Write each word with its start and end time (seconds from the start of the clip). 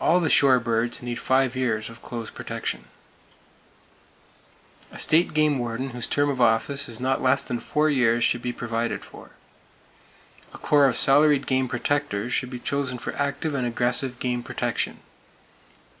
All 0.00 0.18
the 0.18 0.28
shore 0.28 0.58
birds 0.58 1.04
need 1.04 1.20
five 1.20 1.54
years 1.54 1.88
of 1.88 2.02
close 2.02 2.28
protection. 2.28 2.86
A 4.90 4.98
State 4.98 5.32
Game 5.32 5.56
Warden 5.60 5.90
whose 5.90 6.08
term 6.08 6.28
of 6.30 6.40
office 6.40 6.88
is 6.88 6.98
not 6.98 7.22
less 7.22 7.42
than 7.44 7.60
four 7.60 7.88
years 7.88 8.24
should 8.24 8.42
be 8.42 8.52
provided 8.52 9.04
for. 9.04 9.30
A 10.52 10.58
corps 10.58 10.88
of 10.88 10.96
salaried 10.96 11.46
game 11.46 11.68
protectors 11.68 12.32
should 12.34 12.50
be 12.50 12.58
chosen 12.58 12.98
for 12.98 13.14
active 13.14 13.54
and 13.54 13.64
aggressive 13.68 14.18
game 14.18 14.42
protection. 14.42 14.98